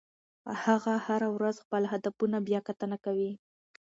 هغه 0.63 0.93
هره 1.07 1.27
ورځ 1.35 1.55
خپل 1.63 1.83
هدفونه 1.91 2.37
بیاکتنه 2.47 2.97
کوي. 3.05 3.31